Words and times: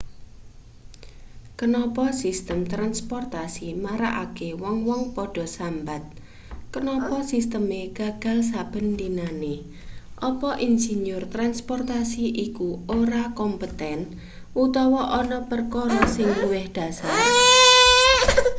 kenapa 1.59 2.05
sistem 2.21 2.59
transportasi 2.73 3.67
marakake 3.85 4.49
wong-wong 4.61 5.01
padha 5.15 5.45
sambat 5.57 6.01
kenapa 6.73 7.17
sisteme 7.31 7.79
gagal 7.97 8.37
saben 8.51 8.87
dinane 8.99 9.55
apa 10.29 10.51
insinyur 10.67 11.23
transportasi 11.35 12.25
iku 12.45 12.69
ora 12.99 13.23
kompeten 13.39 13.99
utawa 14.63 15.01
ana 15.21 15.39
perkara 15.51 16.01
sing 16.15 16.27
luwih 16.41 16.65
dhasar 16.75 17.19